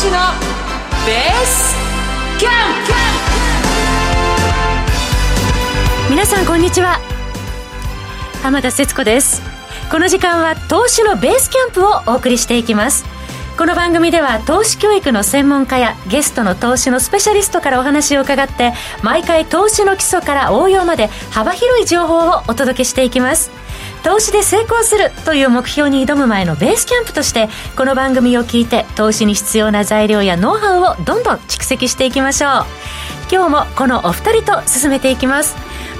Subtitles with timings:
[0.00, 0.12] 志の
[1.04, 1.74] ベース
[2.38, 2.52] キャン
[6.08, 6.10] プ。
[6.10, 6.98] 皆さんこんにちは。
[8.42, 9.42] 浜田節子です。
[9.90, 13.04] この時間は投資のベースキャンプをお送りしていきます。
[13.58, 18.72] この番組では投資教育の専門家やゲストの投資のスペシャリストからお話を伺って
[19.02, 23.50] 毎回投資の基礎から応用まで幅広い情報をお届けしていきます。
[24.02, 32.50] 投資で成功するという目標に挑む前のベースキャンプとしてこの番組を聞いて投資に必要な材料やノウハウをどんどん蓄積していきましょう。
[33.32, 35.54] 今日もこのお二人と進めていきます。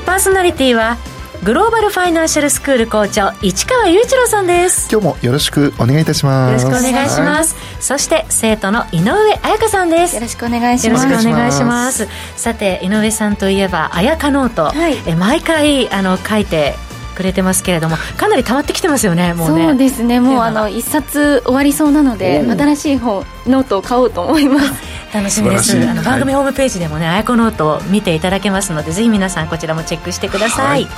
[0.07, 0.97] パーソナリティは
[1.45, 4.89] グローバルファイナンシャルスクール校長市川雄一郎さんです。
[4.91, 6.65] 今日もよろしくお願いいたします。
[6.65, 10.17] よろしくお願いします、はい、そして生徒の井上彩香さんです。
[10.17, 11.07] よろしくお願いします。
[11.07, 12.09] よろしくお願いします。
[12.37, 16.75] さて井上さんといえば彩香ノート、はい、え毎回あの書いて
[17.21, 19.65] くれてますけれどもかなり溜まってきてますよねもうね。
[19.67, 20.21] そうですね。
[20.21, 24.73] もうあの一冊終わりそうなので新しい本ノートを買おうと思います。
[25.13, 25.77] 楽しみです。
[25.77, 30.91] あの番組ホームページでもね、はい、あやかノートを見ていただけますのでぜひ皆さんこちらもチェックしてください、は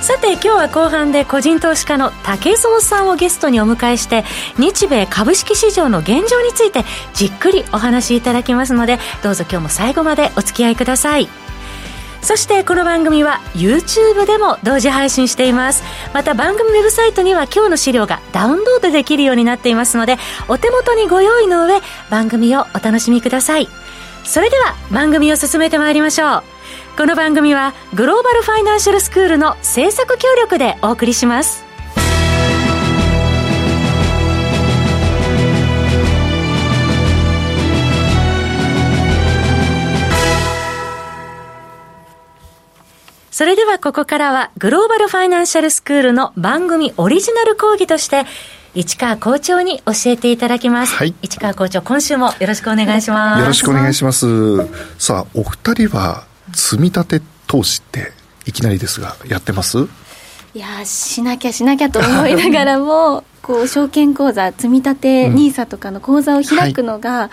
[0.00, 4.24] い、さて今日は後半で個人投資家の竹蔵さんをゲストにお迎えして
[4.58, 11.28] 日米株式市場の現状についてじっくりお話しいただきますのでどうぞ今日も最後までお付き合いください
[12.20, 15.82] そしてこの番組は YouTube でも同時配信しています。
[16.12, 20.16] また番組ウェブサイトには今日の資料がダウンロードできるようになっていますので
[20.48, 23.68] お手元にご用意の上番組をお楽しみください。
[24.24, 26.42] それでは番組を進めてまいりましょう。
[26.98, 31.67] この番組はグローバルファイナンシャルスクールの制作協力でお送りします。
[43.38, 48.24] それではここからはグローバルファイナンシャルスクールの番組オリジナル講義として
[48.74, 50.94] 市川校長に教えていただきます。
[50.96, 51.14] はい。
[51.22, 53.40] 市川校長、今週もよろしくお願いします。
[53.40, 54.26] よろしくお願いします。
[54.98, 58.10] さあ、お二人は積み立て投資って
[58.44, 59.86] いきなりですが、やってます？
[60.54, 67.30] いやしなきゃしなきゃと思いながらも、 こう、証券口座、積み立て NISA とかの口座を開くのが、は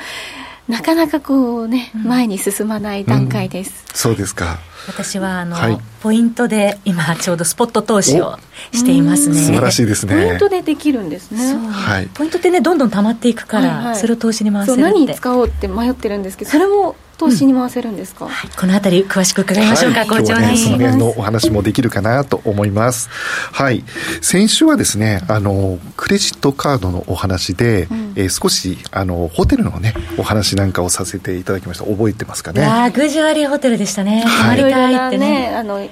[0.69, 3.85] い、なかなかこうね、前に進まない段階です。
[3.89, 4.59] うん、そうですか。
[4.87, 8.37] 私はあの、はい、ポイントで今ちょうどスポット投資を
[8.71, 9.35] していますね。
[9.35, 10.15] 素晴らしいですね。
[10.15, 11.55] ポイントでできるんですね。
[11.71, 14.81] はい、ポイントってねどんどん溜まっていくから、はいはい、それを投資に回せるって。
[14.81, 18.31] 何に使おうって迷ってるんですけどそれも投資に回せるんですか、うん。
[18.31, 23.09] はい、この辺り詳しく伺いましょうか、はい、校長に、ね、その辺のお話もできるかなと思います。
[23.53, 23.85] はい。
[24.21, 31.85] 先週はですねあのクレジットカードのお話で、うん、えー、少しあのホテルのねお話なんかをさせていただきました。
[31.85, 32.61] 覚えてますかね？
[32.61, 34.25] ラグジュアリーホテルでしたね。
[34.25, 35.87] 泊まりたいってね、あの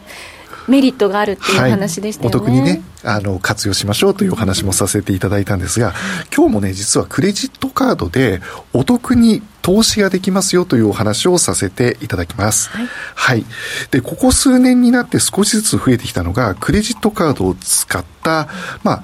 [0.67, 5.93] メリットがあるっていう話でしたよね、はい、お得にねあの活用しましょうというお話もさせていただいたんですが
[6.33, 8.39] 今日もね実はクレジットカードで
[8.71, 12.69] お得に投資ができますよというお話をさせていただきます。
[12.69, 12.87] はい。
[13.15, 13.45] はい、
[13.91, 18.49] で、ここ数年になって少しずつ増えてきたのが、クレジットカードを使った、
[18.83, 19.03] まあ、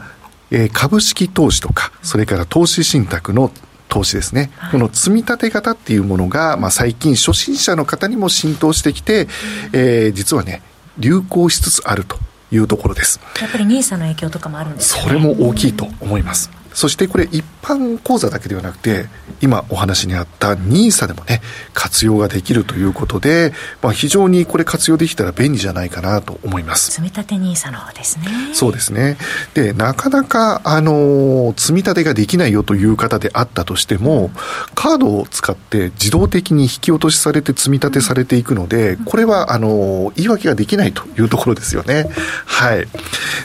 [0.52, 3.52] えー、株式投資とか、それから投資信託の
[3.90, 9.28] 投資ですね、はい、この積み立て型っていうものが、まあ、最近初心者の方にも浸透してきて、
[9.74, 10.62] えー、実はね
[10.98, 12.18] 流行しつつあると
[12.52, 13.20] いうところです。
[13.42, 19.08] やっぱり NISA の影響とかもあるんですか、ね、それも大きいと思います、そしてこれ一般口座だけではなくて
[19.42, 21.42] 今お話にあった NISA でもね
[21.74, 23.52] 活用ができるということで、
[23.82, 26.92] まあ、非常にこれ活用できたら便利じゃないかなと思います。
[26.92, 28.28] 積立 NISA の方ですね。
[28.54, 29.18] そうですね。
[29.56, 34.32] でなかなかあの積み立てができないよという方であったとしても
[34.74, 42.06] カードを使って自動的に引き落としされて積み立てされていくのでこれはあの言い訳ができないというところですよね。
[42.46, 42.88] はい。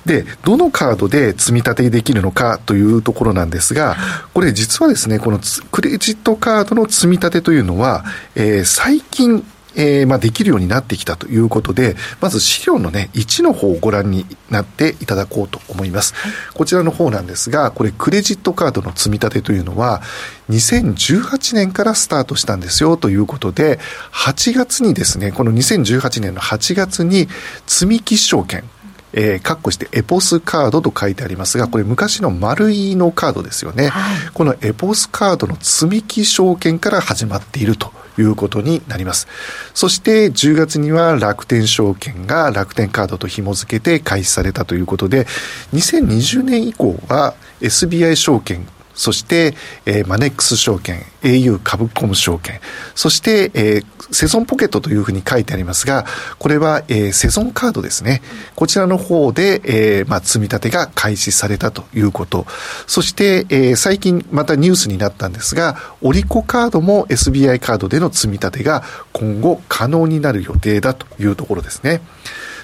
[0.06, 3.96] でどのカードで積み立てできるのかというところなんですが
[4.32, 5.40] これ実はですねこの
[5.70, 8.04] クレジットカードの積み立てというのは、
[8.34, 9.44] えー、最近
[9.76, 16.14] えー、まあ、できるようになってきたということで、まず資料のね、1の方をご覧になっていただこうと思います。
[16.54, 20.02] こちらの方なんですが、これクレジットカードの積み立てというのは、
[20.50, 23.78] 2018年からスタートしたんですよということで、
[24.12, 27.28] 8月にですね、この2018年の8月に
[27.66, 28.64] 積み木証券、
[29.16, 33.88] えー、括弧してエポスカードと書いてありますが、これ昔の丸いのカードですよね。
[33.88, 39.28] はい、このエポスカードの積み木証券から始まっているということになります。
[39.72, 45.26] そして10月には楽天証券が楽天カードと紐付けて開始されたということで、
[45.72, 49.54] 2020年以降は SBI 証券そして、
[49.86, 52.60] えー、マネックス証券、au 株コム証券、
[52.94, 56.06] そして、えー、セゾンポケットというふうに書いてありますが、
[56.38, 58.22] これは、えー、セゾンカードですね。
[58.54, 62.46] こちらの方で、えー、まあ、積み立てが開始されたということ。
[62.86, 72.00] そして、えー、最近またニュースになったんですが、オリコカードも SBI カードでの積み立てが今後可能になる予定だというところですね。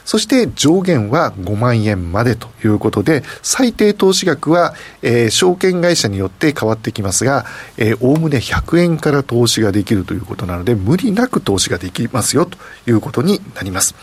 [0.05, 12.59] そして上限は5万円までということで、最低投資額は、えー、証券会社によって変わってきますが、えー、おおむね100円から投資ができるということなので、無理なく投資ができますよと
[12.89, 13.95] いうことになります。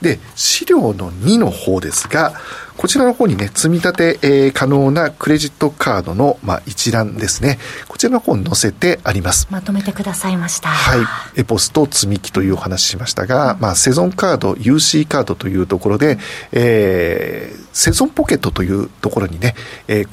[0.00, 2.34] で、資料の2の方ですが、
[2.80, 7.58] こちらの方にね、積み立て、えー、可能なクレジットカードの、まあ、一覧ですね。
[7.88, 9.48] こちらの方に載せてあります。
[9.50, 10.70] まとめてくださいました。
[10.70, 11.00] はい。
[11.40, 16.18] エポスト積み木というお話しましたが、うん、まあ、セゾンカード、UC カードというところで、
[16.52, 19.54] えー、セゾンポケットというところにね、
[19.88, 20.08] えー、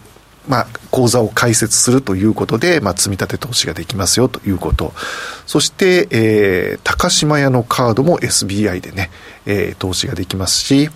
[0.48, 4.94] まあ、口座を開設するということで、まあ、積み立て投資ができますよということ。
[5.46, 9.12] そして、えー、高島屋のカードも SBI でね、
[9.46, 10.90] えー、投資ができますし、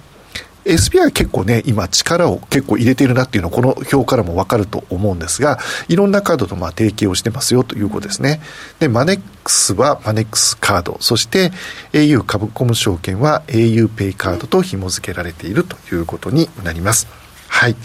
[0.65, 8.41] SBI 結構ね、今力を結構入れているなっていうのはこの表からもわかると思うんですが、いろんなカードとまあ提携をしてますよということですね。
[8.79, 11.51] で、マネックスはマネックスカード、そして
[11.93, 17.07] au 株コム証券は auPay カードと紐付けられているということになります。
[17.47, 17.75] はい。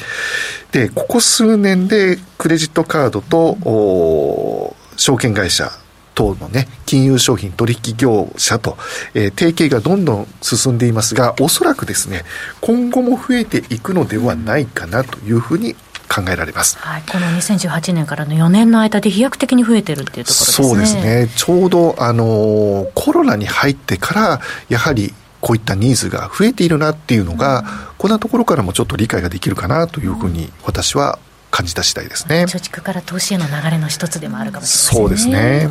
[0.71, 5.73] で、ここ数年でクレジットカードと、証券会社
[6.17, 8.77] 等のね、金融商品取引業者と、
[9.15, 12.25] えー、提携がどんどん進んでいますが、おそらくですね、
[12.61, 15.75] 今後も増えていくのではないかなというふうに
[16.09, 20.69] 考えられます、はい、この2018年からの4年の間で飛躍的に増えてるっていうところですね。
[20.69, 21.29] そうですね。
[21.37, 25.13] ちょうど、あの、コロナに入ってから、やはり、
[25.43, 27.67] こういったニーズが増えているなっていうのが、うん、
[27.99, 31.19] こんなところからもちょっと理解ができるかなというふうに私は
[31.57, 32.45] 感じた次第ですね。
[32.45, 35.31] 貯蓄から投資への流れの一つでもあるかもしれませんね。
[35.31, 35.71] そうで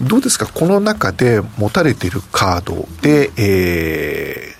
[0.00, 4.56] どうですか、この中で持たれているカードで、えー、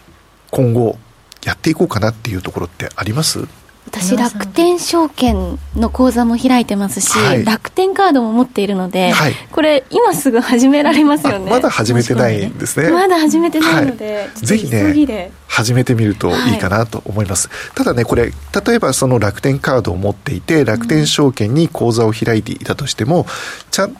[0.50, 0.99] 今後
[1.44, 3.47] やっていこうかなっていうところってあります？
[3.86, 11.50] 私楽天証券の口座も開いてますし、はい、楽天カードも持っているので、はい、これ今すぐ始められますよね。
[11.50, 12.90] まだ始めてないんですね。
[12.90, 18.32] まだ始めてないので、はい、ぜひね始めてみるといいかなと思います、ただねこれ
[18.66, 23.26] 例えばその楽天カードを持っていて楽天証券に口座を開いていたとしても
[23.70, 23.96] ちゃん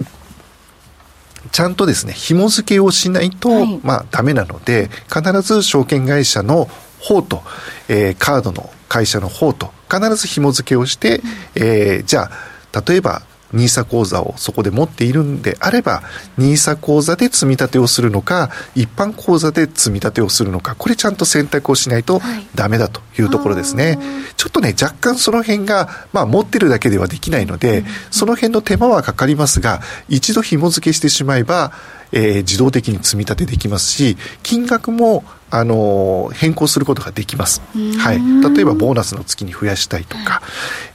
[1.53, 6.69] ちゃんとですね紐付けをしないと、まあダメなので必ず証券会社の
[7.01, 7.43] 方と、
[7.89, 11.21] えー、カードの会社の方と必ず紐付けをして、
[11.55, 12.31] えー、じゃ
[12.73, 13.23] あ例えば
[13.53, 16.03] NISA 口座をそこで持っているんであれば
[16.39, 22.21] NISA 口座で積み立てをするのか一般口座で積み立てをするのかこれちゃんと選択をしないと
[22.55, 23.97] ダメだというところですね、はい、
[24.37, 31.73] ちょっとね若干その辺が、まあ、持ってるだけではできないので、うん、その辺の手間はかかりますが一度紐付けしてしまえば
[32.13, 37.63] えー、自動的に積み立てできますし金額もあの変更することができます、
[37.99, 40.43] はい、例えばボーナスの月に増やしたいとか、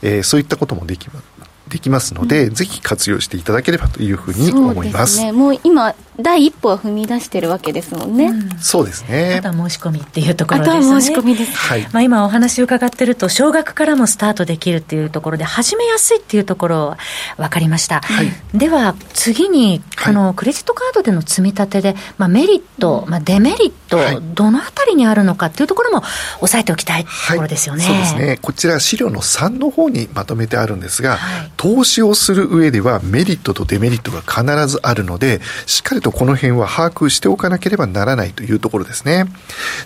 [0.01, 1.31] えー、そういったこともできます
[1.71, 5.15] できますので、うん、ぜひ活用していただければというふうに思います。
[5.15, 8.25] すね、もう今第一歩は踏み出してるわけですもんね。
[8.25, 9.35] うん、そうですね。
[9.39, 10.77] あとは申し込みっていうところですね。
[10.77, 11.55] あとは申し込みです。
[11.55, 11.87] はい。
[11.91, 16.97] まあ今お話を伺ってると、少額からもスタートできるっていうところで、始めやすいっていうところ
[17.37, 18.01] 分かりました。
[18.01, 18.31] はい。
[18.53, 26.03] では次に、このクレジットカードでの積み立てで、まあメリット、まあデメリット、はい、どのあたりにあるのかっていうところも
[26.41, 27.83] 押さえておきたいところですよね。
[27.83, 28.39] そうですね。
[28.41, 31.17] こちら資料の3の方にまとめてあるんですが、
[31.57, 39.25] 投資をする上ではメリットとデメリットが必ずあるので、しっかりとこの辺は把握しておかなければならないというところですね。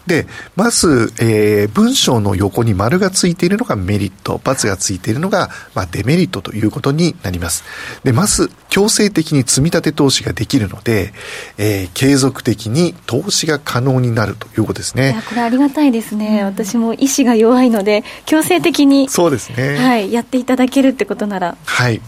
[0.07, 7.63] で、まず、えー、文章の横に丸がついているのがメリット、×がついているのが、まあ、デメリットということになります。
[8.03, 11.13] で、まず、強制的に積み立て投資ができるので、
[11.57, 15.11] えー、継続的に投資が可能になるということですね。
[15.11, 16.43] いや、これありがたいですね。
[16.43, 19.77] 私も意志が弱いので、強制的に、そうですね。
[19.77, 21.57] はい、やっていただけるってことなら。
[21.65, 22.01] はい。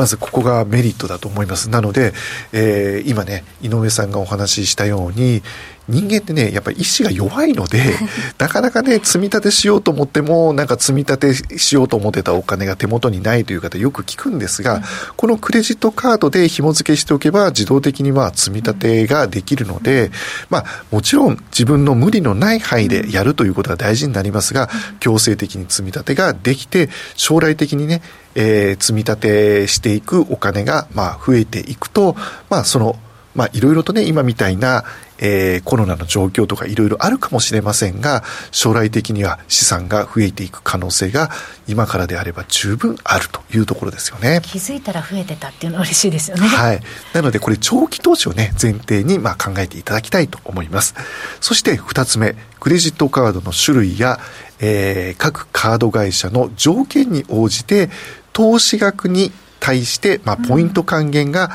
[0.00, 1.68] まずここがメリットだと思います。
[1.68, 2.14] なので、
[2.54, 5.42] えー、今ね、井上さんがお話ししたように、
[5.90, 7.82] 人間ってね、やっぱり意志が弱いので、
[8.38, 14.82] なかなかね、積み立てしようと思っても、なんか積み立てしようと思ってたお金が手元にないという方よく聞くんですが、うん、
[15.16, 20.10] このクレジットカードで紐付けしておけば、自動的には積み立てができるので、
[20.48, 24.70] まあ、もちろん自分の無理のない範囲でやるということが大事になりますが、
[25.00, 28.02] 強制的に積み立てができて、将来的にね、
[28.34, 32.16] えー、積み立てしていくお金が、まあ、増えていくと、
[32.48, 32.96] まあ、その、
[33.40, 34.84] まあ、いろいろとね、今みたいな、
[35.16, 41.30] えー、コロナの状況とかいろいろあるかもしれませんが、将来的には資産が増えていく可能性が
[41.66, 44.42] 今からであれば十分あるというところですよね。
[44.44, 46.46] 気づいたら増えてたっていうのは嬉しいですよね。
[46.46, 46.82] はい。
[47.14, 50.94] なのでこれ長期投資をね、前提にまあ考えていただきたいと思います。
[51.40, 54.20] そして二つ目、クレジットカードの種類や、
[54.58, 57.88] えー、各カード会社の条件に応じて
[58.34, 61.50] 投資額に対して、まあ、ポイント還元が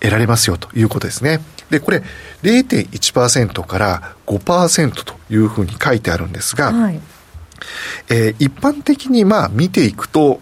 [0.00, 1.40] 得られますよということですね。
[1.70, 2.02] で、これ
[2.42, 7.00] 0.1%から5%というふうに書いてあるんですが、はい、
[8.08, 10.40] えー、一般的にまあ見ていくと、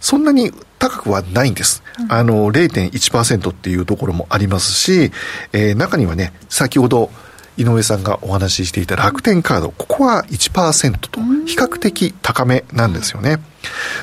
[0.00, 1.82] そんなに高くはないんです。
[1.98, 5.10] うん、あの、0.1%っていうところもありますし、
[5.52, 7.10] えー、中にはね、先ほど
[7.56, 13.38] 井上さんがお話ししていた楽天カード、ここは1%と比較的高めなんですよね。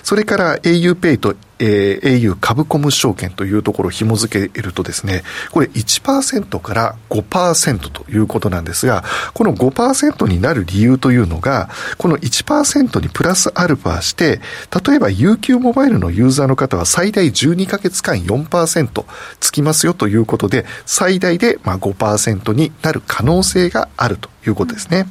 [0.03, 9.03] それから auPay とえー、au 株コム証券というところを紐付けるとですね、これ1%から5%ということなんですが、
[9.33, 14.41] この5%になる理由というのが、この1%にプラスアルファして、
[14.85, 19.05] 例えば UQ モバイルのユーザーの方は最大12ヶ月間4%
[19.39, 25.07] つきますよということで、最大でまあ5%になる可能性があるということですね。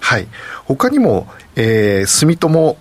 [0.00, 0.28] はい。
[0.64, 2.76] 他にも、えー、住友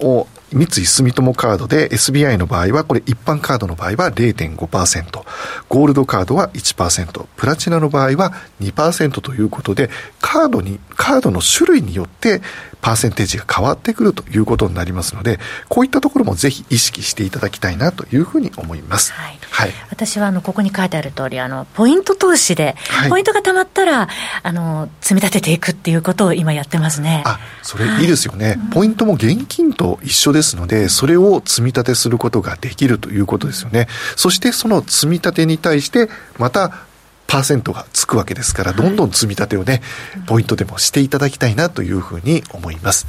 [0.54, 5.24] 三井住友カードで SBI の場合は、これ一般カードの場合は0.5%、
[5.68, 9.90] ゴールドカードは1%、プラチナの場合は2%ということで、
[10.22, 12.42] カードに、カードの種類によって
[12.82, 19.14] パーセンテージが変わってくるということになりますので、こういったところもぜひ意識していただきたいなというふうに思います。
[19.14, 19.40] はい。
[19.50, 24.08] はい、私はあのここに書いてある通り、あのポイント投資で、はい、ポイントがたまったら
[24.44, 27.24] あの積み立てていくっていうことを今やってますね。
[27.26, 28.50] あ、それいいですよね。
[28.50, 33.88] はい、ポイントも現金と一緒ですので、それを積み立てすることができるということですよね。
[34.16, 36.87] そしてその積み立てに対してまた
[37.28, 39.82] パーセントがつくわけですから、どんどん積み立てをね、
[40.26, 43.08] ポイントでもしていただきたいなというふうに思います。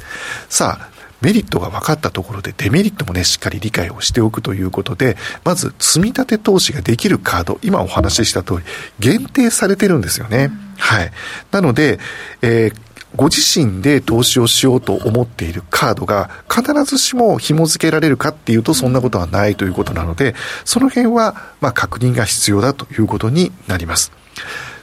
[0.49, 8.59] さあ、メリットが分かったところでデメリットもね、しっかり理解をしておくということで、まず積み立て投資ができるカード、今お話しした通り、
[8.99, 10.51] 限定されてるんですよね。
[10.77, 11.11] はい。
[11.51, 11.99] なので、
[12.41, 24.11] えーご自身で投資をしようと思っているカードが必ずしも紐付けられるかっていうとそんなことはないということなので、その辺はまあ確認が必要だということになります。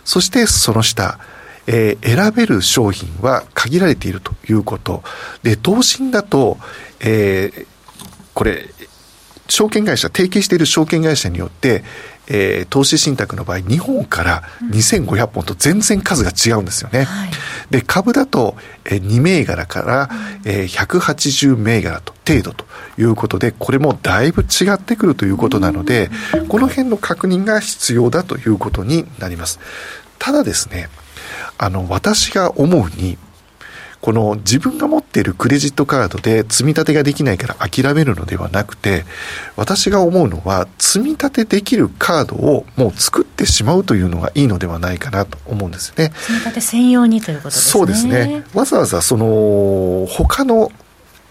[0.04, 1.18] そしてその下、
[1.66, 5.02] えー、選べる商品は限られているということ。
[5.42, 6.58] で、投信だと、
[7.00, 7.66] えー、
[8.34, 8.68] これ、
[9.48, 11.84] 証券会社、提携している証券会社によって、
[12.28, 17.04] えー、投資信託の場合、日本から2500本と全然数が違うんですよね。
[17.04, 17.30] はい、
[17.70, 20.10] で、株だと、えー、2銘柄から、
[20.44, 22.64] えー、180銘柄と程度と
[22.98, 26.10] いうことで、これもだいぶ違ってくるということなので、
[26.48, 29.60] この辺の確認が必要だということになります。
[30.18, 30.88] ただですね、
[31.58, 33.18] あの、私が思うに、
[34.00, 39.04] この自分が持っているクレジットカードで積み立てができないから諦めるのではなくて、
[39.56, 46.12] 私が思うのは積み立てできるカードをもう作ってしまうというのがいいのではないかなと思うんですね。
[46.14, 47.72] 積み立て専用にということですね。
[47.72, 48.44] そうですね。
[48.54, 50.70] わざわざその他の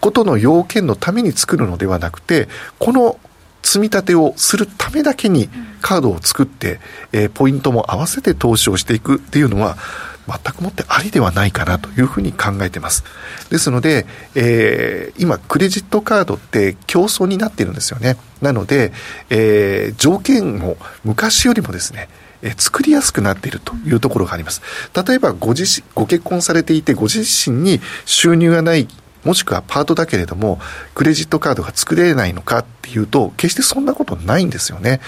[0.00, 3.18] ことの要件のために作るのではなくて、この
[3.62, 5.48] 積み立てをするためだけに
[5.80, 6.78] カードを作って、
[7.12, 9.76] えー、ポイントも合わせて投資をしていくっていうのは、
[10.26, 13.04] 全くもってありではないかなというふうに考えてます。
[13.50, 18.16] ですので、えー、今、クレジットカードって競争になっているんですよね。
[18.42, 18.92] なので、
[19.30, 22.08] えー、条件も昔よりもですね、
[22.42, 24.62] え作りやすくなっているというところがあります。
[25.06, 28.88] 例えばご自身、ご結婚されていてご自身に収入がない
[29.26, 30.60] もしくはパートだけれども、
[30.94, 35.00] クレジットカードが作れないのかっていうと、決してそんなことないんですよね。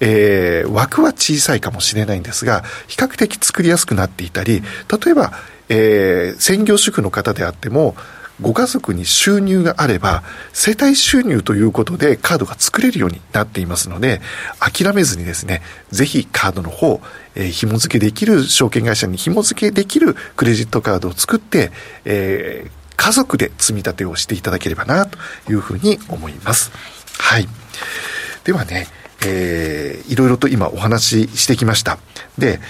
[0.00, 4.62] えー、枠は小さいかもしれないんですが、比較的作りやすくなっていたり、
[5.04, 5.32] 例えば、
[5.68, 7.96] えー、専業主婦の方であっても、
[8.40, 14.20] ご家族に収入があれば、世帯収入ということでカードが作れるようになっていますので、
[14.58, 17.00] 諦めずにですね、ぜひカードの方、
[17.34, 21.72] えー、紐付けできる証券会社に紐付けできるクレジットカードを作って、
[22.04, 25.18] えー、家族で積み立てをしていただければなと
[25.50, 26.72] いうふうに思います。
[27.18, 27.48] はい。
[28.44, 28.86] ではね、
[29.24, 31.98] えー、いろいろと今お話ししてきました。
[32.38, 32.60] で、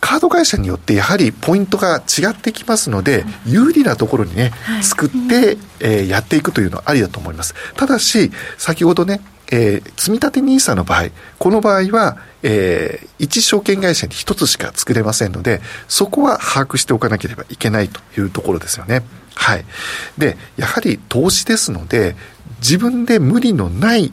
[0.00, 4.52] カード会社によってやはりポイントが違ってきますので、有利なところにね、
[4.82, 7.54] 作って、えー、やっていくというのはありだと思います。
[7.74, 11.04] ただし、先ほどね、えー、積立 NISA の場合、
[11.38, 19.02] この場合は、えー、一証券会社に一つしか作れませんので、そこは把握しておかなければいけないというところですよね。
[19.34, 19.64] はい。
[20.18, 22.16] で、やはり投資ですので、
[22.60, 24.12] 自分で無理のない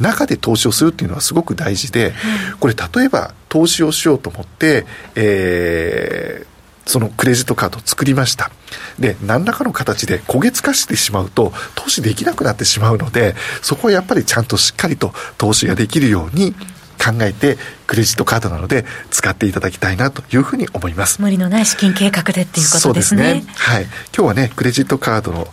[0.00, 2.12] 中で投資をするっていうのはすごく大事で、
[2.60, 8.50] これ例えば投資をしようと思って、えー、そのクレジットカードを作りました。
[8.98, 16.54] で、何らかの形で焦げ付かしてしまうと、投資できなくなってしまうので、そこはやっぱりちゃんとしっかりと投資ができるように
[16.98, 21.20] 考えて、クレジットカードなので使っていただきたいなというふうに思います。
[21.22, 23.34] 無理のない資金計画でっていうことですね。
[23.34, 23.44] ね。
[23.56, 23.84] はい。
[23.84, 25.48] 今日はね、クレジットカードの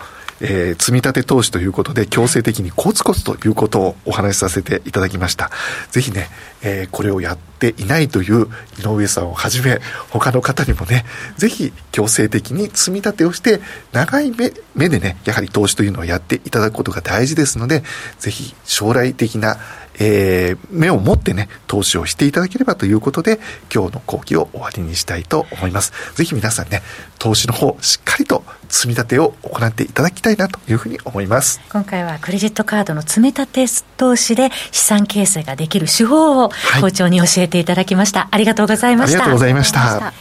[0.45, 5.49] えー、積立投資ということで、強制的にコツコツということをお話しさせていただきました。
[5.89, 6.27] ぜひね、
[6.61, 8.47] えー、これをやっていないという
[8.77, 11.05] 井上さんをはじめ、他の方にもね、
[11.37, 13.61] ぜひ強制的に積み立てをして、
[13.93, 17.83] 長い目目でね、やはり投資というのをやっていただくことが大事ですので、
[18.19, 19.57] ぜひ将来的な
[19.99, 23.39] えー、目を持ってね、投資をしていただければということで、
[23.73, 25.93] 今日の講義を終わりにしたいと思います。
[26.15, 26.81] ぜひ皆さんね、
[27.19, 31.59] 投資の方、しっかりと積み立てを行っていただきたいなというふうに思います。
[31.71, 33.65] 今回はクレジットカードの積み立て
[33.97, 36.51] 投資で資産形成ができる手法を
[36.81, 38.21] 校長に教えていただきました。
[38.21, 39.17] はい、ありがとうございました。
[39.17, 40.13] ありがとうございました。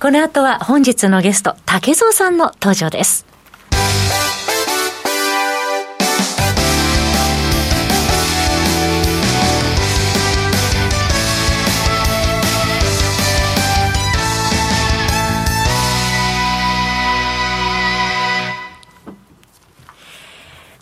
[0.00, 3.25] この後は本日のゲスト、竹蔵さんの登場です。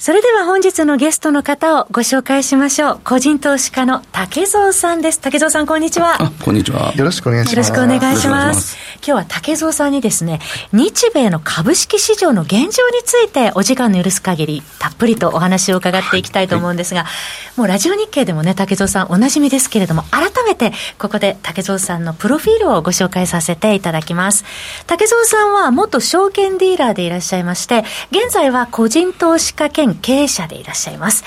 [0.04, 3.00] それでは本日のゲストの方をご紹介しましょう。
[3.04, 5.18] 個人投資家の竹蔵さんです。
[5.18, 6.18] 竹蔵さん、こんにちは。
[6.44, 6.92] こんにちは。
[6.94, 7.56] よろしくお願いします。
[7.56, 8.76] よろしくお願いします。
[8.96, 10.40] 今日は竹蔵さんにですね、
[10.74, 12.70] 日米の株式市場の現状に
[13.02, 17.10] ついてお時間の許す限り、たっぷりとお話を伺っていきたいと思うんですが、は
[17.56, 24.44] い、もうラジオ日経でもね、竹蔵さんおなじみですけれども、改めてここで竹蔵さんのプロフィールをご紹介させていただきます。
[24.86, 31.24] 竹蔵さんは元証券ディーラーでいらっしゃいまして、現在は個人投資家兼経営者でいらっしゃいます。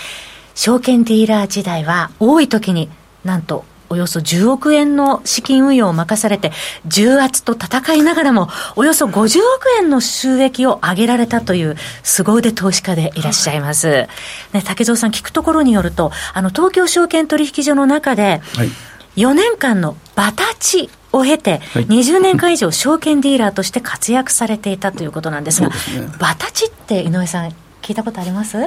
[0.55, 2.89] 証券ディーラー時代は多い時に
[3.23, 6.51] なんとおよそ10億円の資金運用を任されて、
[6.85, 14.07] 重圧と戦いながらも、およそ50億円の収益を上げられたという、凄腕投資家でいらっしゃいます。
[14.53, 18.41] ね、竹蔵さん、聞くところによると、あの、東京証券取引所の中で、
[19.15, 28.57] 4年間のバタチを経て、20年間以上証券ディーラーとして活躍されていたということなんですが、すね、バタチって井上さん、聞いたことあります？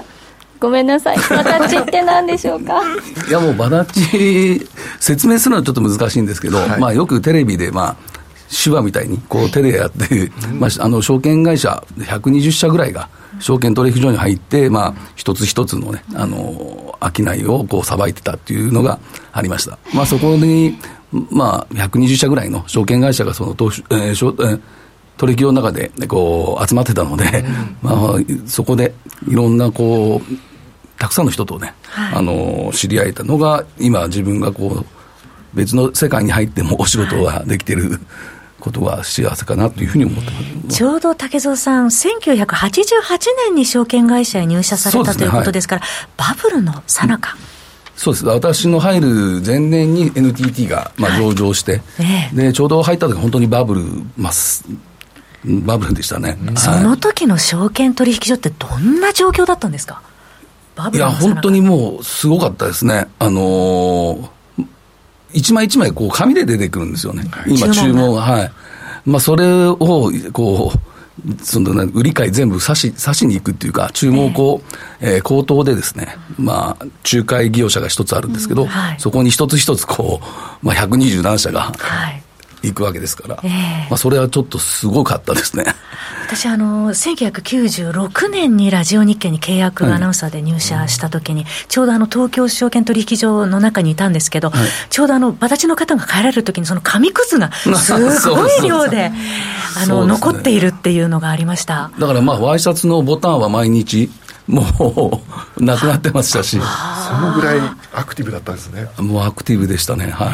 [0.59, 1.17] ごめんなさい。
[1.17, 2.81] バタッチって何でしょうか？
[3.29, 4.67] いやもうバタッチ、
[4.99, 7.97] 説明するのはちょっと難しいんですけど、はい、まあよくテレビで、まあ、
[8.63, 13.09] 手話みたいにこう手でやって、まあ、あの証券会社120社ぐらいが
[13.39, 18.99] 証券取引所に入って、まあ、一つ一つのね、あの、商いをこう、さばいてたっていうのが
[19.33, 19.79] ありました。
[19.95, 20.77] まあ、そこに、
[21.31, 24.61] まあ、120社ぐらいの証券会社がその投資、えー、えー
[25.21, 27.45] 取引所の中で、こう集まってたので、
[27.83, 28.15] まあ、
[28.47, 28.95] そこで
[29.29, 30.35] いろんなこう
[30.99, 34.87] たくさんの人とね、はい、あの知り合えたのが、今、自分がこう
[35.53, 38.01] 別の世界に入ってもお仕事ができてる。
[38.61, 40.77] ことが幸せかなというふうに思ってます。
[40.77, 42.45] ちょうど竹蔵さん、1988
[43.47, 47.39] 年に証券会社へ入社された、ね、ということですから、はい、バブルのさなか。
[47.97, 48.27] そうです。
[48.27, 49.09] 私の入る
[49.45, 53.83] 前年に NTT がまあ上場して、はいでちょうど入った時本当にバブル、
[54.19, 54.33] まあ、
[55.45, 60.03] バブルでしたね、その時の証券取引所ってどんな状況だったんですか？
[60.95, 63.09] いや、本当にもう、すごかったですね。
[63.19, 64.29] あのー、
[65.35, 67.29] 一枚一枚、こう、紙で出てくるんですよね。
[67.31, 68.53] はい、今、注文が、はい。
[69.05, 69.77] まあ、それを、
[70.33, 78.69] こう、その売り買い全部刺し刺しに行くっていうか、注文をこう、えー、えー、口頭でですね、まあ、仲介業者が一つあるんですけど、うん。
[78.69, 80.21] はい、そこに一つ一つこ
[80.63, 82.11] う、まあ、120何社が、は
[82.63, 83.51] い行くわけですから、えー、
[83.89, 85.65] まあ、それはちょっとすごかったですね
[86.27, 97.93] 私あの、1996年にラジオ日経に契約アナウンサーで入社したときに、はい、ちょうどあの東京証券取引所の中にいたんですけど、はい、ちょうどあの、バタチの方が帰られるときに、その紙くずがす
[98.29, 99.11] ごい量で、
[99.77, 101.91] あの、ね、残っているっていうのがありました。
[101.99, 104.11] だからまあ、ワイシャツのボタンは毎日、
[104.47, 105.21] も
[105.57, 106.61] う、なくなってましたし。
[106.61, 107.61] そのぐらい
[107.93, 108.89] アクティブだったんですね。
[108.99, 110.11] もうアクティブでしたね。
[110.11, 110.27] は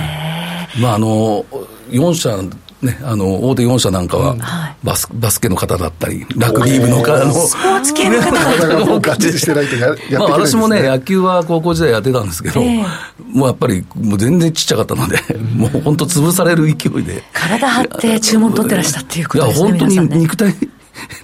[0.42, 0.45] い。
[0.80, 1.44] まあ、あの、
[1.90, 2.36] 4社、
[2.82, 4.36] ね、あの大手4社なんかは
[4.84, 12.84] バス,、バスケの方だったり、ラグビー部の方の、スポーツ系の方がもうガチしてないとややまあ、私もね、野球は高校時代やってたんですけど、えー、
[13.18, 15.18] もうやっぱりもう全然ちっちゃかったので、
[15.54, 17.22] もう本当、潰される勢いで。
[17.32, 19.68] 体張って注文取ってらしたっていうことですね。
[19.70, 20.54] いや、本当に肉体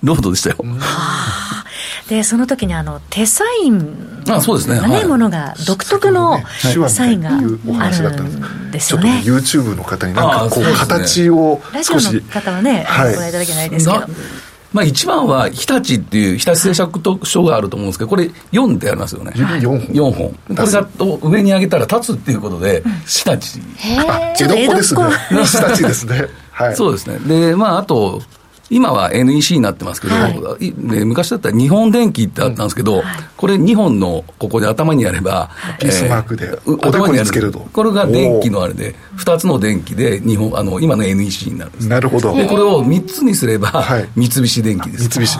[0.02, 0.56] ロードでしたよ。
[2.08, 6.38] でその時にあの手サインあそうですね、はい、ものが独特の
[6.88, 9.22] サインがあるんですよね。
[9.22, 14.06] ちょっと YouTube の方になんかこう形をラジオの方はね、はい、ご覧いただけないですけど。
[14.72, 19.32] まあ、一番は日立っていう日立製作特徴があると思うんですけどこれ4ってありますよね。
[19.34, 19.80] 指4本。
[19.80, 20.28] 4本。
[20.32, 20.88] これが
[21.22, 23.60] 上に上げたら立つっていうことで日立、
[24.08, 25.04] あ江戸っ子ですね。
[25.44, 26.26] 日立ですね。
[26.52, 26.76] はい。
[26.76, 27.18] そうですね。
[27.18, 28.22] でまああと
[28.72, 30.72] 今は NEC になってますけど、はい。
[30.72, 37.58] 昔だったら日本電機ってあったんですけど、うんはい、これ2本のここで頭にやれば、ピースマークで、頭にやると。
[37.60, 41.88] これが電気のあれで2つの電気で日本あの今の NEC になるんです。
[41.88, 42.34] なるほど。
[42.34, 45.08] でこれを3つにすれば、はい、三菱電機です。
[45.10, 45.38] 三菱。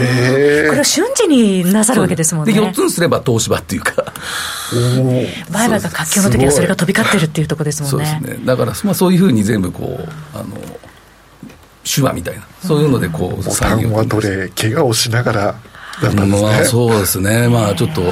[0.00, 2.52] へえこれを瞬時になさるわけですもんね。
[2.52, 4.04] で4つにすれば東芝っていうか。
[5.50, 8.06] 売買が活況の時はそれが飛び交ってるっていうところですもんね。
[8.06, 8.44] そうですね。
[8.44, 10.56] だから、まあ、そういうふうに全部こうあの
[11.84, 15.54] 手話みたいな、そういうのでこう、ボタンは取れ、怪我をしながらだっ
[16.00, 16.42] たんですね。
[16.42, 18.02] まあ、そうですね、まあちょっと、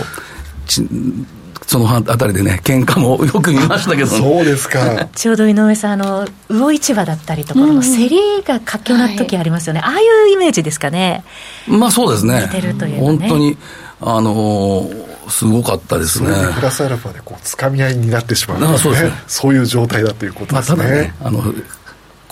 [1.66, 5.08] そのあたりでね、喧嘩もよく見ましたけど、そうですか。
[5.14, 11.24] ちょうど井上さん、あの、魚市場だったりとか、うん、競りが活況な時ありますよね、はい、ああいうイメージですかね。
[11.66, 12.42] まあそうですね。
[12.42, 13.56] 似てるという、ね、本当に、
[14.00, 16.28] あのーすごかったですね。
[16.54, 19.12] プラスアルファでこうつかみ合いになってしまう、ね、そうですね。
[19.26, 20.76] そういう状態だということですね。
[20.76, 21.54] まあ、ただね、あの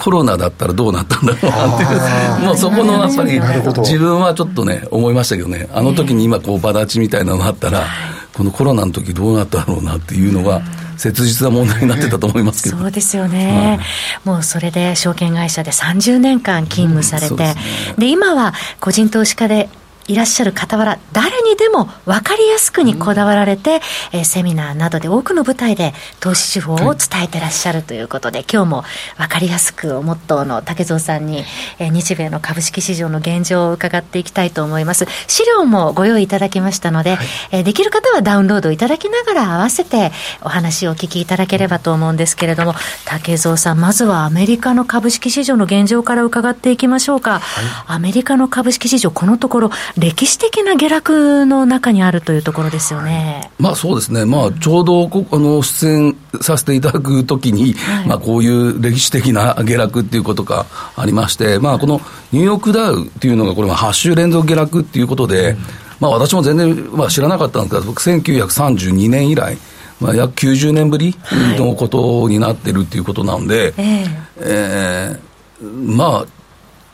[0.00, 3.38] コロナだったらどうなったんだろうなっていう、もうそこのやっぱり、
[3.80, 7.84] 自分はちょっとね、思いましたけどね、あの時に今、こう、ばだちみたいなのがあったら、
[8.32, 10.62] このコロナの時どうなったろうなっていうのが、
[10.96, 13.78] 切実な問題になってたと思いますけど、そうですよね、
[14.24, 17.54] もうそれで証券会社で30年間勤務されて、
[17.98, 19.68] で、ね、今は個人投資家で
[20.10, 23.80] いらっしゃる傍ら、誰にでも分かりやすくにこだわられて、
[24.12, 28.84] うん、えー、セミナーなどで多くの舞台で投資手法を伝えてらっしゃるということで、はい、今日も
[29.16, 31.44] 分かりやすくをモットーの竹蔵さんに、
[31.78, 35.06] えー、日米の株式市場の現状を伺っていきたいと思います。
[35.28, 40.10] 資料もご用意いただきましたので、はい、えー、できる方はダウンロードいただきながら合わせて
[40.42, 47.38] お話をお聞きいただければと思うんですけれども、竹蔵さん、まずはアメリカの株式市場の現状から伺っていきましょうか。
[47.38, 47.40] はい、
[47.86, 53.50] アメリカの株式市場、このところ、歴史的な下落の中にあるというところですよね。
[53.58, 60.64] まあそうですね、まあ、ちょうどあの出演させていただくときに、はい、まあ、こういう歴史的な下落っていうことが
[60.96, 62.00] ありまして、まあ、この
[62.32, 65.58] ニューヨークダウっていうのが、これは8週連続下落っていうことで、うん、
[66.00, 69.58] まあ、私も全然、まあ、知らなかったんですが、僕、1932年以来、
[70.00, 71.14] まあ、約90年ぶり
[71.58, 74.04] のことになってるっていうことなんで、はい、え。
[74.04, 76.26] ー、えー、まあ、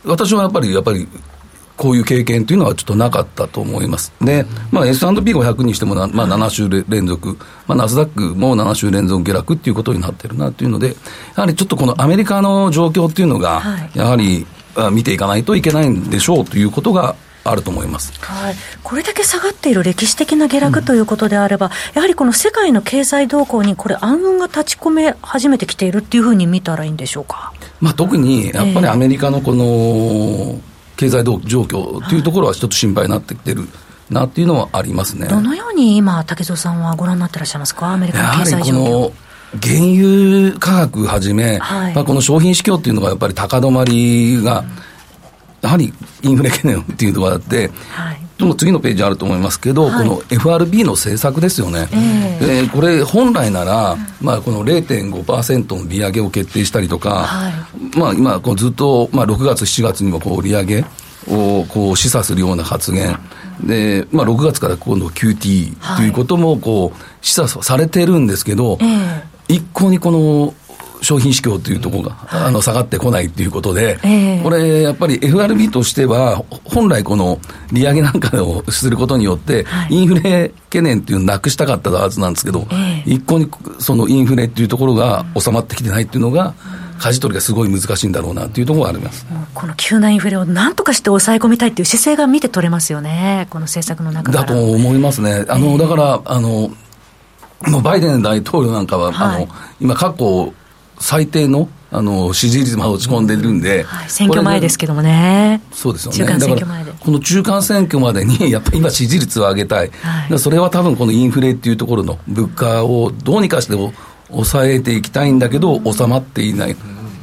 [0.04, 1.06] 私はやっぱり、やっぱり、
[1.76, 4.12] こういう経験というのはちょっとなかったと思います。
[4.20, 10.94] で、まあ、S&P500 にしてもまあ、7週連続、まあ、ナスダックも7週連続下落っていうことになってるなというので、や
[11.36, 13.62] はりちょっとこのアメリカの状況っていうのが、
[13.94, 14.46] やはり
[14.92, 33.68] 見ていかないといけないんでしょうということがあると思います、はい、これだけ下がっている歴史的な下落ということであれば、うん、やはりこの世界の経済動向に、これ、暗雲が立ち込め始めてきているっていうふうに見たらいいんでしょうか、まあ、特にやっぱりアメリカのこの、えー経済状況というところはちょっと心配になってきてる。
[34.10, 39.12] なっていうのはありますねどのように今、竹蔵さんはご覧になってらっしゃいますか、アメリカの経済状況。
[39.62, 44.64] 原油価格はじめ、はい、まあ、この商品市況っていうのがやっぱり高止まりが、
[45.62, 51.88] やはりインフレ懸念っていうのがあって、はい、も次のページあると思いますけど、はい、この FRB の政策ですよね、
[52.42, 60.84] えー、これ、本来なら、まあ、この0.5%の利上げを決定したりとか、はい、まあ、今、こうずっと、まあ、6月、7月にもこう利上げ
[61.28, 63.18] をこう示唆するような発言、
[63.64, 68.78] でまあ、6月から今度、QT ということもこう示唆されてるんですけど、
[69.48, 70.54] 一向にこの
[71.02, 77.38] 商品市況というところが、はい、あの下がってこないということで、えー、これ、やっぱり FRB としては、本来、この
[77.72, 86.54] 利上げなんかをすることによって、はい、インフレ懸念っていうのをなくしたかったはずなんですけど、えー、一向にそのインフレっていうところが収まってきてないっていうのが、
[86.98, 89.26] 舵取りがすごい難しいんだろうなっていうところがあります。
[89.54, 95.44] この急なインフレをなんとかして抑え込みたいっていう姿勢が見て取れますよね、この政策の中だと思いますね。
[95.48, 96.70] あの、えー、だからあの
[97.68, 99.48] もうバイデン大統領なんかは、はい、あの
[99.80, 100.52] 今、過去
[100.98, 106.92] 最低のあの支持率まで落ち込んでるんで、はい、選挙前ですけどもね、そうですよね、中間選挙前で。
[106.98, 113.92] この中間選挙までに、 やっぱり今、支持率を上げたい、はい、それは多分このインフレっていうところの物価をどうにかして
[114.30, 116.76] 抑えていきたいんだけど、収まっていない。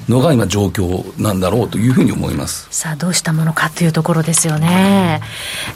[0.09, 2.67] のが今、状況なんだろうというふうに思います。
[2.71, 5.21] さあ、どうしたものかというところですよね。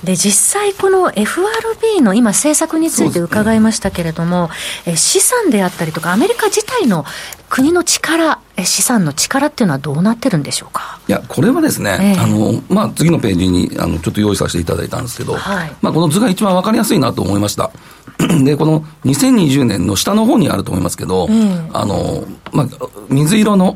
[0.04, 4.50] で、実際、この FRB の今、政策について伺いましたけれども、
[4.86, 7.06] え資産であったりとか、アメリカ自体の
[7.50, 11.00] 国の力、資産の力っていうのはどうなってるんでしょうか？
[11.08, 17.72] いや、これはですね、えー、あのまあ、次のページにあのちょっと用意させていただいたんですけど、はい、まあ、この図が一番分かりやすいなと思いました。
[18.44, 22.68] で、この2020年の下の方にあると思いますけど、うん、あのまあ、
[23.10, 23.76] 水色の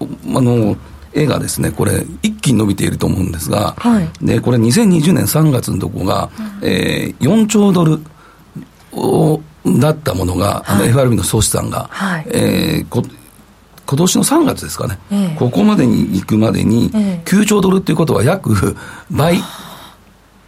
[0.00, 0.76] あの
[1.16, 6.28] 絵がですね、これ、一気に伸びていると思うんですが、はい、でこれ、2020年3月のとこが、
[6.62, 8.00] うん、えー、4兆ドル
[8.92, 9.40] を
[9.80, 13.02] だったものが、はい、FRB の総資産が、はい、えー、こ
[13.86, 18.76] 今年の3月ですかね、えー、ここまでに行くまでに、9兆ドルっていうことは約
[19.10, 19.38] 倍、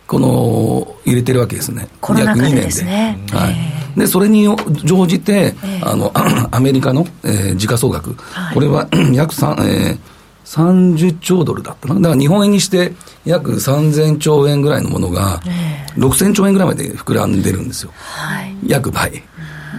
[0.06, 2.84] この入れてるわけですね、約2年で。
[2.84, 4.44] ね、はいでそれに
[4.84, 6.12] 乗じて、えー、あの
[6.50, 9.98] アメリカの、えー、時価総額、はい、これは 約3、えー、
[10.44, 11.94] 30兆ドルだったな。
[11.96, 12.92] だから日本円にして
[13.24, 15.40] 約3000兆円ぐらいのものが、
[15.96, 17.92] 6000兆円ぐらいまで膨らんでるんですよ。
[17.94, 19.22] はい、約倍。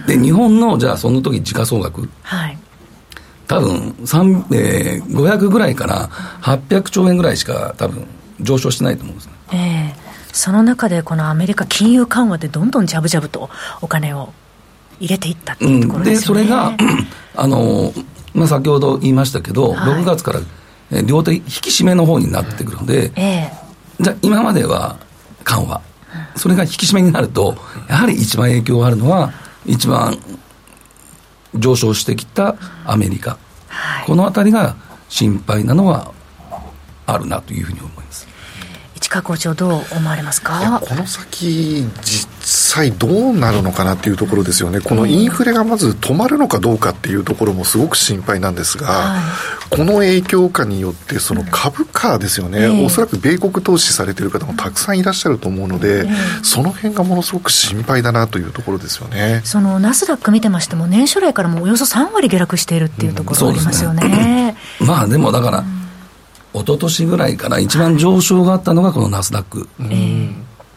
[0.06, 2.08] で、日本の、じゃあその時時価総額。
[2.22, 2.58] はい。
[3.48, 3.96] 多分、
[4.52, 6.08] えー、500ぐらいから
[6.42, 8.06] 800兆円ぐらいしか多分
[8.40, 9.32] 上昇してないと思うんですね。
[9.52, 9.99] えー
[10.32, 14.32] その中でこのアメリカ金融緩和でどんどんじゃぶじゃぶとお金を
[14.98, 16.76] 入れていったっていうところですよね、うん、でそれが
[17.36, 17.92] あの、
[18.34, 20.40] まあ、先ほど言いましたけど、はい、6月から
[21.02, 24.98] 両手引き締めの方になってくるので、えー、じゃあ今までは
[25.44, 25.80] 緩和。
[26.34, 27.54] それが引き締めになると
[27.88, 29.32] やはり一番影響があるのは
[29.64, 30.18] 一番
[31.54, 33.38] 上昇してきたアメリカ、
[33.68, 34.74] はい、このあたりが
[35.08, 36.12] 心配なのは
[37.06, 37.99] あるなというふうに思います。
[39.10, 40.80] 市川校長どう思われますか？
[40.84, 44.80] この先実際どうなるのかなっていうところですよね。
[44.80, 49.22] このインフレがまず止まるのかどうかっていうところもすごく心配なんですが、はい、
[49.68, 59.40] この影響下によってその株価ですよね、うん、おそらく米国投資されてる方もたくさんいらっしゃると思うので、うん、その辺がものすごく心配だなというところですよね。
[59.44, 64.02] そのナスダック見てましても年初来からもおよそ3割下落しているっていうところありますよね。
[64.04, 65.64] うんね、まあでもだから、
[66.52, 70.34] 一昨年ぐらいから一番上昇があったのがこのナスダック、えー、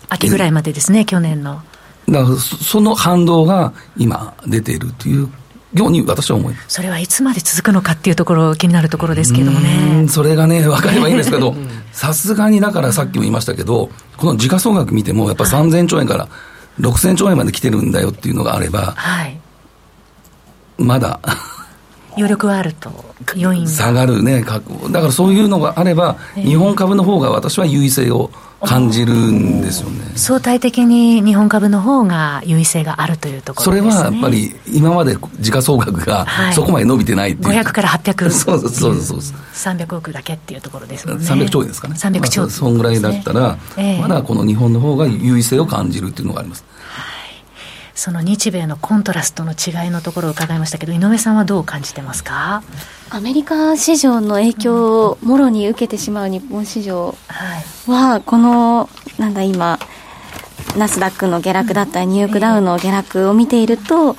[0.09, 1.61] 秋ぐらいまでですね、去年の。
[2.09, 5.29] だからその反動が今出ているという
[5.73, 6.65] ように私は思います。
[6.69, 10.07] それはいつまで続くのかっていうところ気になるところですけれどもね。
[10.09, 11.55] それがね 分かればいいんですけど
[11.91, 16.27] さすがにだからさっきも言いましたけどこの時価総額見てもやっぱ3000兆円から
[16.79, 19.39] 6000兆円まで来てるんだよっていうのがあれば、はい、
[20.77, 21.19] まだ
[22.15, 22.91] 余力はあると、
[23.35, 28.29] 要因下がるね、だからそういうのがあれば、日本株の方が私は優位性を
[28.61, 30.13] 感じるんですよね。
[30.15, 39.19] 相対的に日本株の方が優位性があるというところ、ね、それはやっぱり、今まで時価総額がそこまで伸びてないっていう、500から800、そうそうそうそう
[39.53, 41.25] 300億だけっていうところですもんね。
[41.25, 46.63] 300兆円ですかね、300兆円、まあ、そんぐらいだったら、えー、まだこの日本の方が優位性を感じるっていうのがあります。
[47.95, 52.63] その日米のコントラストの違いのところを伺いましたけど、井上さんはどう感じてますか？
[53.11, 57.15] アメリカ市場の影響をもろに受けてしまう日本市場
[57.87, 59.77] は、この、なんだ今、
[60.75, 64.15] ナスダックの下落だったり、ニューヨークダウの下落を見ていると、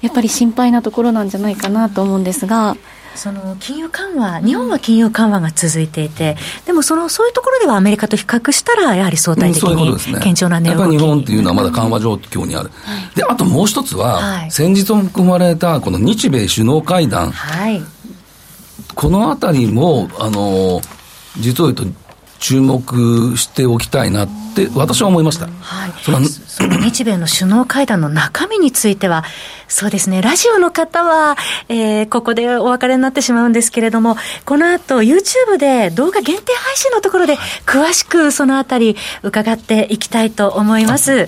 [0.00, 2.76] やっぱり心配なところなんじゃないかなと思うんですが。
[3.14, 12.70] その金融緩和、日本は金融緩和が続いていて、でもそのそういうところではアメリカと比較したら、やはり相対的に堅調な値動き、やっぱり日本っていうのはまだ緩和状況にある、
[13.14, 17.82] であともう一つは、はい、先日含まれたこの日米首脳会談、はい、
[18.94, 20.80] このあたりも、あの
[21.38, 22.02] 実を言うと、
[22.38, 25.92] 注目しておきたいなって私は思いました、はい、
[26.52, 29.24] その日米の首脳会談の中身については
[29.68, 31.34] そうですねラジオの方は、
[31.70, 41.26] えー、ここでお別れになってしまうんですけれどもこの後 YouTube で動画限定配信のところで詳しくそのあたり伺っていきたいと思います。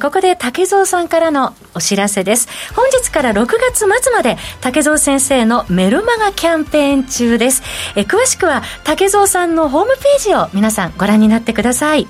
[0.00, 2.48] ここで竹蔵さんからのお知らせです。
[2.74, 7.62] 本日から6月末まで竹蔵先生のメルマガキャンペーン中です、
[7.96, 12.06] え詳しくは竹蔵さんのホームページを皆さんご覧になってください。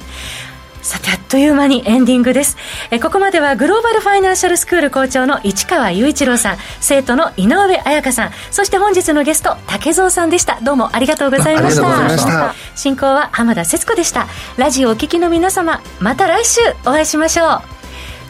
[0.83, 2.57] さてあっという間にエンディングです。
[2.91, 10.61] えここまではグローバルファイナンシャルスクール校長の市川雄一郎さん生徒の井上彩香さんそして本日のゲスト竹蔵さんでした。
[10.61, 12.55] どうもありがとうございました。
[12.75, 14.27] 進行は浜田節子でした。
[14.57, 17.63] ラジオお聞きの皆様また来週お会いしましょう。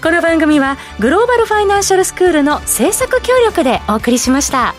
[0.02, 4.74] この番組はグローバルファイナンシャルスクールの制作協力でお送りしました。